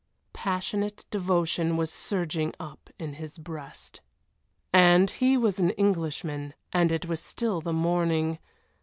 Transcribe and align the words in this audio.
Passionate 0.33 1.05
devotion 1.11 1.77
was 1.77 1.93
surging 1.93 2.55
up 2.59 2.89
in 2.97 3.13
his 3.13 3.37
breast. 3.37 4.01
And 4.73 5.07
he 5.11 5.37
was 5.37 5.59
an 5.59 5.69
Englishman, 5.77 6.55
and 6.73 6.91
it 6.91 7.05
was 7.05 7.19
still 7.21 7.61
the 7.61 7.71
morning. 7.71 8.39